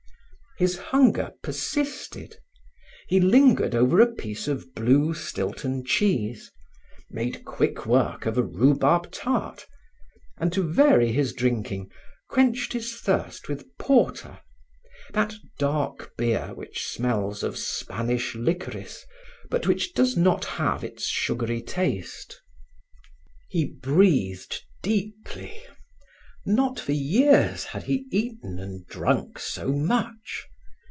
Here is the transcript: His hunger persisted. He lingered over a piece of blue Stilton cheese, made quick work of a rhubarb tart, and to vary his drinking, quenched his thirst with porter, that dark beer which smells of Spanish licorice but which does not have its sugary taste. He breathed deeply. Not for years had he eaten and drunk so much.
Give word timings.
His 0.57 0.77
hunger 0.77 1.31
persisted. 1.41 2.35
He 3.07 3.19
lingered 3.19 3.73
over 3.73 3.99
a 3.99 4.13
piece 4.13 4.47
of 4.47 4.75
blue 4.75 5.15
Stilton 5.15 5.83
cheese, 5.83 6.51
made 7.09 7.45
quick 7.45 7.87
work 7.87 8.27
of 8.27 8.37
a 8.37 8.43
rhubarb 8.43 9.09
tart, 9.11 9.65
and 10.37 10.53
to 10.53 10.61
vary 10.61 11.11
his 11.13 11.33
drinking, 11.33 11.89
quenched 12.29 12.73
his 12.73 12.99
thirst 12.99 13.47
with 13.49 13.65
porter, 13.79 14.39
that 15.13 15.33
dark 15.57 16.15
beer 16.15 16.53
which 16.53 16.85
smells 16.85 17.41
of 17.41 17.57
Spanish 17.57 18.35
licorice 18.35 19.03
but 19.49 19.65
which 19.65 19.95
does 19.95 20.15
not 20.15 20.45
have 20.45 20.83
its 20.83 21.07
sugary 21.07 21.61
taste. 21.63 22.39
He 23.49 23.65
breathed 23.65 24.61
deeply. 24.83 25.63
Not 26.45 26.79
for 26.79 26.91
years 26.91 27.63
had 27.65 27.83
he 27.83 28.05
eaten 28.11 28.59
and 28.59 28.85
drunk 28.87 29.39
so 29.39 29.71
much. 29.71 30.47